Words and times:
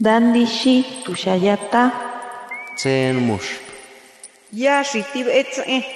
Dandishi 0.00 1.04
tushayata. 1.04 1.92
Tsen 2.74 3.14
mush. 3.22 3.62
Ya 4.52 4.82
shitib 4.82 5.28
etze. 5.30 5.86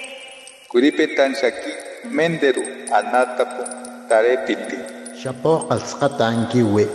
Kuripetan 0.71 1.35
shaki 1.35 1.73
menderu 2.07 2.63
anatapu 2.95 3.63
tarepiti. 4.07 4.79
Shapo 5.19 5.67
qalsqatan 5.67 6.47
kiwi. 6.47 6.87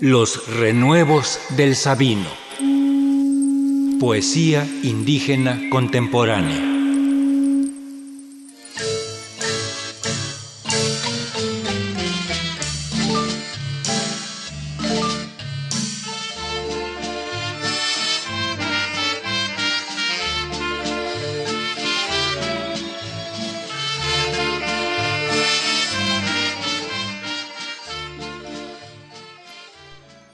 Los 0.00 0.46
renuevos 0.60 1.40
del 1.56 1.74
Sabino. 1.74 2.30
Poesía 3.98 4.64
indígena 4.84 5.58
contemporánea. 5.70 6.75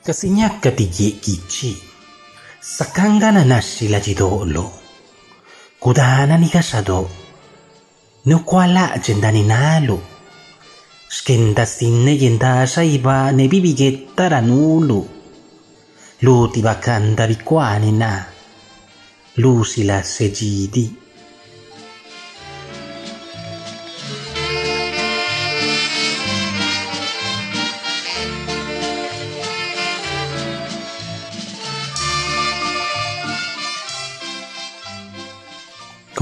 kasinyakati 0.04 0.90
ye 0.98 1.10
kichi. 1.10 1.72
Sakangana 2.60 3.44
jidolo, 4.00 4.72
kudana 5.80 6.38
ni 6.38 6.46
nikashado 6.46 7.10
nukwala 8.26 9.00
yendaninalo 9.04 9.98
xkendasinne 11.10 12.12
yendaya 12.22 12.82
iba 12.96 13.32
nebibiyettaranulu 13.36 15.00
luti 16.22 16.60
bakanda 16.62 17.26
bikuanina 17.26 18.10
luxila 19.42 20.02
xeyidi 20.02 20.86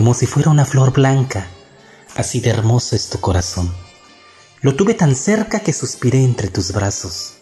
como 0.01 0.15
si 0.15 0.25
fuera 0.25 0.51
una 0.51 0.65
flor 0.65 0.95
blanca. 0.95 1.47
Así 2.17 2.41
de 2.41 2.49
hermoso 2.49 2.97
es 2.97 3.11
tu 3.11 3.21
corazón. 3.21 3.71
Lo 4.63 4.75
tuve 4.75 4.95
tan 4.95 5.15
cerca 5.15 5.61
que 5.61 5.75
suspiré 5.75 6.25
entre 6.25 6.49
tus 6.49 6.73
brazos. 6.73 7.35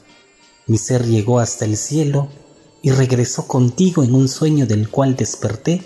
Mi 0.66 0.76
ser 0.76 1.06
llegó 1.06 1.38
hasta 1.38 1.66
el 1.66 1.76
cielo 1.76 2.28
y 2.82 2.90
regresó 2.90 3.46
contigo 3.46 4.02
en 4.02 4.12
un 4.12 4.28
sueño 4.28 4.66
del 4.66 4.90
cual 4.90 5.14
desperté 5.14 5.84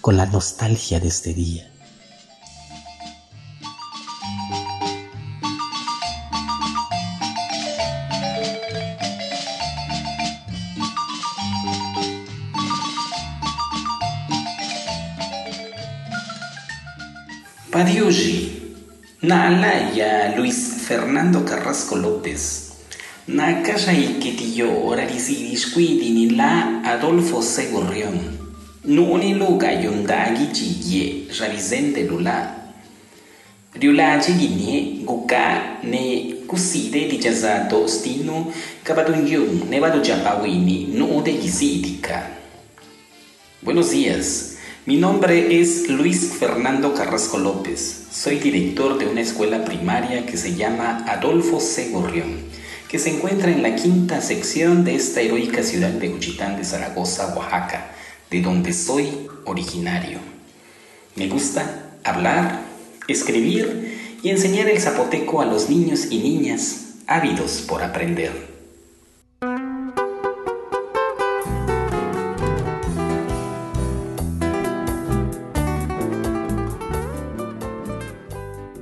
con 0.00 0.16
la 0.16 0.26
nostalgia 0.26 0.98
de 0.98 1.06
este 1.06 1.32
día. 1.32 1.72
Padiushi, 17.78 18.50
Naalaya 19.22 20.34
Luis 20.36 20.82
Fernando 20.82 21.44
Carrasco 21.44 21.94
López, 21.94 22.72
Nakasha 23.28 23.92
Iquetillo 23.92 24.84
Orarisirisquidi 24.84 26.10
ni 26.10 26.30
la 26.30 26.82
Adolfo 26.84 27.40
Segurrión, 27.40 28.18
Nuni 28.82 29.34
Luga 29.34 29.70
Yundagi 29.70 30.48
Chiye, 30.52 31.28
Ravizente 31.38 32.02
Lula, 32.02 32.52
Riula 33.74 34.18
Chigini, 34.18 35.04
Guka 35.04 35.78
ne 35.84 36.34
Kuside 36.48 37.06
di 37.06 37.18
Jazato 37.18 37.86
Stino, 37.86 38.52
Kabadungyun, 38.82 39.68
Nevado 39.70 40.00
Japawini, 40.00 40.88
Nude 40.94 41.38
Gizidica. 41.38 42.26
Buenos 43.62 43.90
días. 43.92 44.57
Mi 44.88 44.96
nombre 44.96 45.60
es 45.60 45.90
Luis 45.90 46.32
Fernando 46.38 46.94
Carrasco 46.94 47.36
López. 47.36 48.06
Soy 48.10 48.38
director 48.38 48.96
de 48.96 49.04
una 49.04 49.20
escuela 49.20 49.62
primaria 49.62 50.24
que 50.24 50.38
se 50.38 50.54
llama 50.54 51.04
Adolfo 51.06 51.60
C. 51.60 51.90
Gorrión, 51.90 52.38
que 52.88 52.98
se 52.98 53.14
encuentra 53.14 53.50
en 53.50 53.62
la 53.62 53.76
quinta 53.76 54.22
sección 54.22 54.86
de 54.86 54.94
esta 54.94 55.20
heroica 55.20 55.62
ciudad 55.62 55.90
de 55.90 56.08
Juchitán 56.08 56.56
de 56.56 56.64
Zaragoza, 56.64 57.34
Oaxaca, 57.36 57.90
de 58.30 58.40
donde 58.40 58.72
soy 58.72 59.28
originario. 59.44 60.20
Me 61.16 61.28
gusta 61.28 61.90
hablar, 62.02 62.62
escribir 63.08 64.18
y 64.22 64.30
enseñar 64.30 64.70
el 64.70 64.80
zapoteco 64.80 65.42
a 65.42 65.44
los 65.44 65.68
niños 65.68 66.06
y 66.08 66.20
niñas 66.20 66.94
ávidos 67.06 67.62
por 67.68 67.82
aprender. 67.82 68.47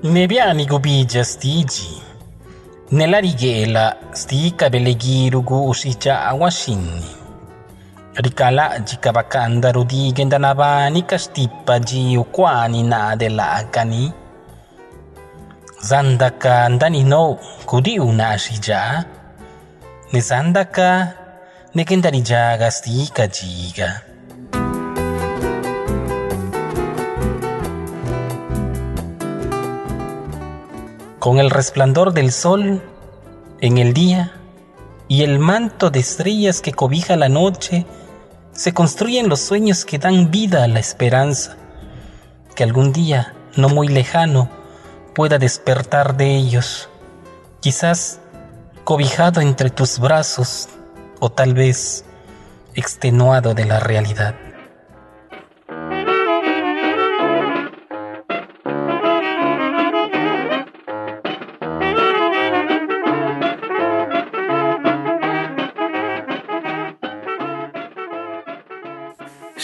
Nebianigu 0.07 0.79
bija 0.79 1.25
stiji. 1.25 2.03
Nelarigela 2.91 3.97
stika 4.13 4.71
belegirugu 4.71 5.69
usicha 5.71 6.21
awasini. 6.31 7.05
Ricala 8.15 8.79
jikabakanda 8.79 9.73
rudigenda 9.73 10.39
nabani 10.39 11.03
kastipa 11.03 11.79
jiu 11.79 12.25
kwani 12.25 12.83
nadelakani. 12.83 14.13
Zandaka 15.81 16.69
ndani 16.69 17.05
no 17.05 17.39
kudiu 17.67 18.13
nashija. 18.13 19.05
Ne 20.13 20.21
zandaka 20.21 21.13
negendarijaga 21.75 22.71
stika 22.71 23.27
jiga. 23.27 24.01
Con 31.27 31.41
el 31.41 31.51
resplandor 31.51 32.13
del 32.13 32.31
sol 32.31 32.81
en 33.61 33.79
el 33.79 33.95
día 33.95 34.35
y 35.09 35.25
el 35.25 35.41
manto 35.41 35.91
de 35.91 35.99
estrellas 35.99 36.61
que 36.61 36.73
cobija 36.73 37.17
la 37.17 37.29
noche, 37.29 37.85
se 38.53 38.73
construyen 38.73 39.29
los 39.29 39.41
sueños 39.41 39.85
que 39.85 39.99
dan 39.99 40.31
vida 40.31 40.63
a 40.63 40.69
la 40.69 40.79
esperanza, 40.79 41.57
que 42.55 42.63
algún 42.63 42.93
día, 42.93 43.35
no 43.57 43.69
muy 43.69 43.89
lejano, 43.89 44.49
pueda 45.17 45.41
despertar 45.41 46.17
de 46.17 46.37
ellos, 46.37 46.89
quizás 47.59 48.21
cobijado 48.85 49.41
entre 49.41 49.71
tus 49.71 49.99
brazos 49.99 50.69
o 51.19 51.29
tal 51.29 51.55
vez 51.55 52.05
extenuado 52.77 53.53
de 53.53 53.65
la 53.65 53.81
realidad. 53.81 54.37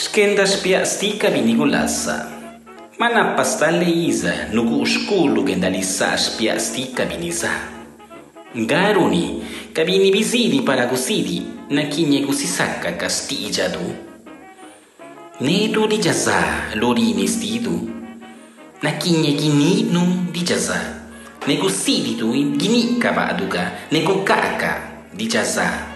Skendaspia 0.03 0.83
stikabinikulasa. 0.87 2.27
Mana 2.99 3.25
pastaleisa 3.39 4.33
nuku 4.53 4.83
uskulu 4.83 5.45
kendalisa 5.45 6.13
aspia 6.13 6.59
stikabinisa. 6.61 7.51
Garuni 8.67 9.45
kabini 9.73 10.11
bisidi 10.11 10.61
para 10.61 10.87
kusidi 10.87 11.43
na 11.71 11.83
kinye 11.83 12.27
kusisaka 12.27 12.93
kastija 12.93 13.69
du. 13.69 13.95
Netu 15.41 15.87
dijaza 15.87 16.45
lorini 16.75 17.29
stidu. 17.29 17.91
Na 18.83 18.91
kinye 18.93 19.33
kininu 19.33 20.27
dijaza. 20.33 20.81
Nekusidi 21.47 22.15
tu 22.15 22.35
ne 22.35 23.29
aduka 23.29 23.71
nekokaka 23.93 24.83
dijaza. 25.15 25.92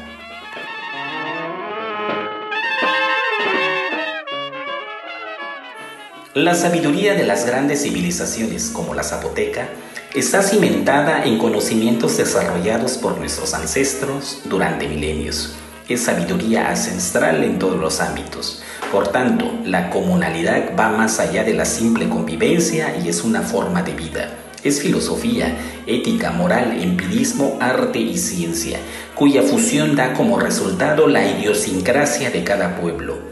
La 6.37 6.55
sabiduría 6.55 7.15
de 7.15 7.25
las 7.25 7.47
grandes 7.47 7.85
civilizaciones 7.85 8.69
como 8.69 8.95
la 8.95 9.03
zapoteca 9.03 9.71
está 10.15 10.43
cimentada 10.43 11.25
en 11.25 11.39
conocimientos 11.39 12.19
desarrollados 12.19 12.99
por 12.99 13.17
nuestros 13.17 13.55
ancestros 13.55 14.43
durante 14.45 14.87
milenios. 14.87 15.55
Es 15.89 16.03
sabiduría 16.03 16.69
ancestral 16.69 17.43
en 17.43 17.59
todos 17.59 17.81
los 17.81 18.03
ámbitos. 18.03 18.63
Por 18.93 19.09
tanto, 19.09 19.51
la 19.65 19.89
comunalidad 19.89 20.77
va 20.79 20.91
más 20.91 21.21
allá 21.21 21.43
de 21.43 21.55
la 21.55 21.65
simple 21.65 22.07
convivencia 22.07 22.95
y 23.03 23.09
es 23.09 23.25
una 23.25 23.41
forma 23.41 23.83
de 23.83 23.95
vida. 23.95 24.37
Es 24.63 24.83
filosofía, 24.83 25.57
ética, 25.87 26.33
moral, 26.33 26.83
empirismo, 26.83 27.57
arte 27.63 27.99
y 27.99 28.19
ciencia, 28.19 28.79
cuya 29.15 29.43
fusión 29.43 29.97
da 29.97 30.13
como 30.13 30.39
resultado 30.39 31.07
la 31.07 31.27
idiosincrasia 31.27 32.29
de 32.31 32.45
cada 32.45 32.79
pueblo. 32.79 33.26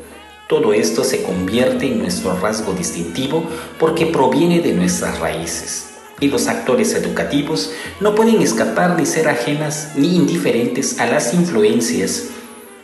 Todo 0.55 0.73
esto 0.73 1.03
se 1.03 1.25
convierte 1.25 1.89
en 1.89 1.99
nuestro 1.99 2.39
rasgo 2.39 2.75
distintivo 2.75 3.45
porque 3.77 4.07
proviene 4.07 4.61
de 4.61 4.73
nuestras 4.73 5.19
raíces. 5.19 5.87
Y 6.21 6.29
los 6.29 6.47
actores 6.47 6.95
educativos 6.95 7.73
no 7.99 8.15
pueden 8.15 8.41
escapar 8.41 8.97
ni 8.97 9.05
ser 9.05 9.29
ajenas 9.29 9.95
ni 9.97 10.15
indiferentes 10.15 11.01
a 11.01 11.07
las 11.07 11.35
influencias 11.35 12.27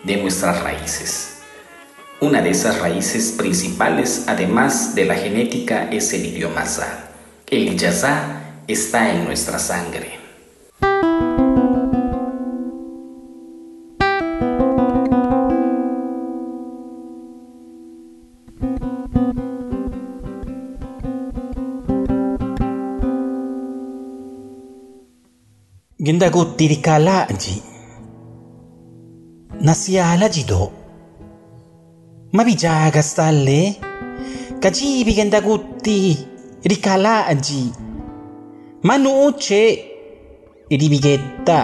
de 0.02 0.16
nuestras 0.16 0.60
raíces. 0.64 1.36
Una 2.18 2.42
de 2.42 2.50
esas 2.50 2.80
raíces 2.80 3.34
principales, 3.38 4.24
además 4.26 4.96
de 4.96 5.04
la 5.04 5.14
genética, 5.14 5.88
es 5.92 6.12
el 6.12 6.26
idioma 6.26 6.66
Zá. 6.66 7.12
El 7.46 7.76
yazá 7.76 8.62
está 8.66 9.12
en 9.12 9.26
nuestra 9.26 9.60
sangre. 9.60 10.18
ගෙන්දා 26.06 26.28
ගෝ 26.34 26.44
තිරිකාලාජි 26.58 27.54
nasiyaalaji 29.68 30.42
do 30.50 30.60
mabi 32.38 32.54
jaagastalle 32.62 33.56
kajiibi 34.66 35.16
genda 35.18 35.40
gutti 35.46 35.96
rikalaaji 36.72 37.60
manuuche 38.90 39.60
iribigetta 40.76 41.58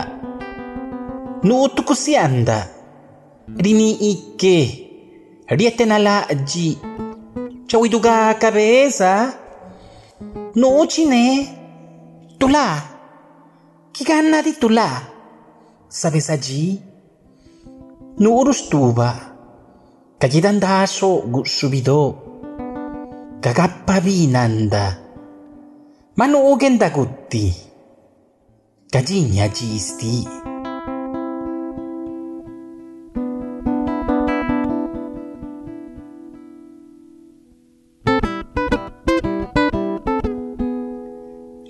nuutukusianda 1.46 2.58
rini 3.64 3.88
ikke 4.10 4.54
rietenalaaji 5.60 6.68
cawidugaa 7.70 8.34
kabeesa 8.34 9.12
Tula. 10.54 11.24
tulaa 12.38 12.95
Kigana 13.96 14.44
di 14.44 14.52
tula. 14.60 14.92
Sabes 15.88 16.28
allí? 16.28 16.76
Nuurus 18.20 18.68
tuba. 18.68 19.08
Kajidandaso 20.20 21.24
gusubido. 21.24 22.12
Gagappavinanda. 23.40 25.00
Manuugen 26.12 26.76
dagutti. 26.76 27.48
Kajinya 28.92 29.48
jisti. 29.48 30.28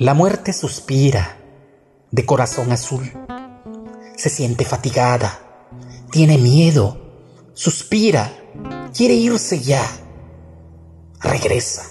La 0.02 0.12
muerte 0.12 0.50
suspira 0.52 1.35
de 2.10 2.24
corazón 2.24 2.72
azul. 2.72 3.12
Se 4.16 4.28
siente 4.28 4.64
fatigada, 4.64 5.38
tiene 6.10 6.38
miedo, 6.38 6.98
suspira, 7.54 8.32
quiere 8.94 9.14
irse 9.14 9.60
ya. 9.60 9.84
Regresa. 11.20 11.82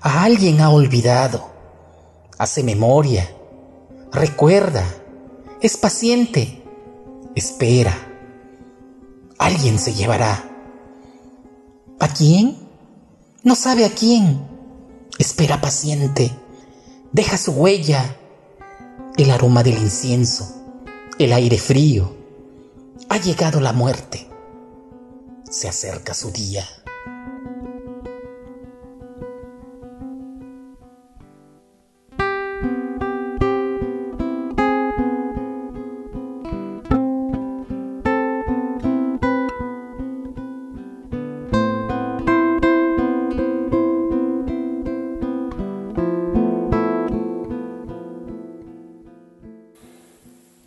A 0.00 0.24
alguien 0.24 0.60
ha 0.60 0.70
olvidado. 0.70 1.50
Hace 2.38 2.62
memoria. 2.62 3.30
Recuerda. 4.10 4.84
Es 5.60 5.76
paciente. 5.76 6.64
Espera. 7.34 7.96
Alguien 9.38 9.78
se 9.78 9.94
llevará. 9.94 10.44
¿A 12.00 12.08
quién? 12.08 12.58
No 13.44 13.54
sabe 13.54 13.84
a 13.84 13.90
quién. 13.90 14.44
Espera 15.18 15.60
paciente. 15.60 16.32
Deja 17.12 17.36
su 17.36 17.52
huella. 17.52 18.16
El 19.18 19.30
aroma 19.30 19.62
del 19.62 19.76
incienso. 19.76 20.56
El 21.18 21.34
aire 21.34 21.58
frío. 21.58 22.16
Ha 23.10 23.18
llegado 23.18 23.60
la 23.60 23.74
muerte. 23.74 24.26
Se 25.50 25.68
acerca 25.68 26.14
su 26.14 26.30
día. 26.30 26.66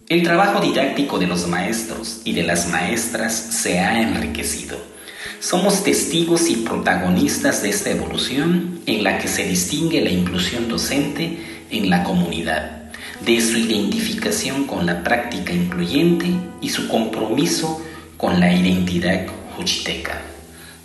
El 0.08 0.22
trabajo 0.22 0.62
didáctico 0.62 1.18
de 1.18 1.26
los 1.26 1.48
maestros 1.48 2.22
y 2.26 2.34
de 2.34 2.44
las 2.44 2.70
maestras 2.70 3.34
se 3.34 3.80
ha 3.80 4.04
enriquecido. 4.04 4.78
Somos 5.40 5.84
testigos 5.84 6.48
y 6.48 6.58
protagonistas 6.58 7.64
de 7.64 7.70
esta 7.70 7.90
evolución 7.90 8.82
en 8.86 9.04
la 9.04 9.18
que 9.18 9.28
se 9.28 9.48
distingue 9.48 10.02
la 10.02 10.12
inclusión 10.12 10.68
docente 10.68 11.40
en 11.72 11.90
la 11.90 12.04
comunidad, 12.04 12.92
de 13.26 13.42
su 13.42 13.58
identificación 13.58 14.66
con 14.66 14.86
la 14.86 15.04
práctica 15.04 15.54
incluyente 15.54 16.28
y 16.62 16.70
su 16.70 16.88
compromiso 16.88 17.84
con 18.16 18.40
la 18.40 18.54
identidad 18.54 19.26
juchiteca, 19.56 20.22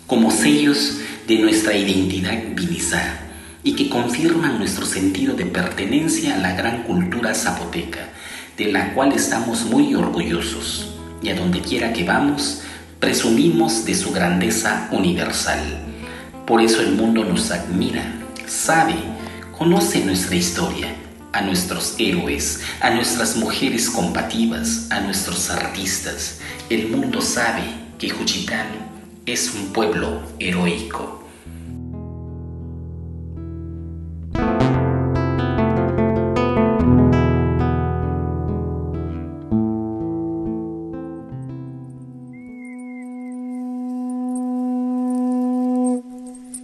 como 0.07 0.31
sellos 0.31 0.97
de 1.27 1.37
nuestra 1.37 1.77
identidad 1.77 2.41
vinizá 2.55 3.19
y 3.63 3.75
que 3.75 3.87
confirman 3.87 4.57
nuestro 4.57 4.87
sentido 4.87 5.35
de 5.35 5.45
pertenencia 5.45 6.33
a 6.33 6.39
la 6.39 6.55
gran 6.55 6.81
cultura 6.85 7.35
zapoteca 7.35 8.09
de 8.65 8.71
la 8.71 8.93
cual 8.93 9.11
estamos 9.11 9.65
muy 9.65 9.95
orgullosos 9.95 10.85
y 11.23 11.29
a 11.29 11.35
donde 11.35 11.61
quiera 11.61 11.93
que 11.93 12.03
vamos, 12.03 12.61
presumimos 12.99 13.85
de 13.85 13.95
su 13.95 14.11
grandeza 14.11 14.87
universal. 14.91 15.59
Por 16.45 16.61
eso 16.61 16.81
el 16.81 16.91
mundo 16.91 17.25
nos 17.25 17.49
admira, 17.49 18.03
sabe, 18.45 18.93
conoce 19.57 20.05
nuestra 20.05 20.35
historia, 20.35 20.93
a 21.33 21.41
nuestros 21.41 21.95
héroes, 21.97 22.61
a 22.81 22.91
nuestras 22.91 23.35
mujeres 23.35 23.89
combativas, 23.89 24.85
a 24.91 24.99
nuestros 24.99 25.49
artistas. 25.49 26.39
El 26.69 26.89
mundo 26.89 27.19
sabe 27.21 27.63
que 27.97 28.11
Juchitán 28.11 28.67
es 29.25 29.55
un 29.55 29.73
pueblo 29.73 30.21
heroico. 30.37 31.20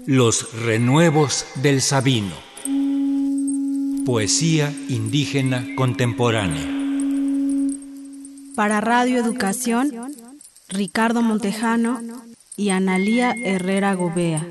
Los 0.10 0.54
renuevos 0.54 1.46
del 1.56 1.82
Sabino. 1.82 2.34
Poesía 4.06 4.74
indígena 4.88 5.68
contemporánea. 5.76 6.66
Para 8.56 8.80
Radio 8.80 9.18
Educación, 9.20 9.92
Ricardo 10.70 11.22
Montejano 11.22 12.00
y 12.56 12.70
Analía 12.70 13.34
Herrera 13.34 13.96
Gobea. 13.96 14.48